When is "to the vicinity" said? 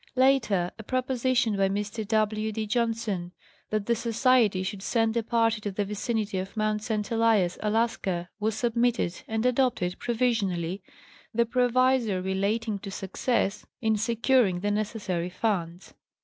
5.61-6.39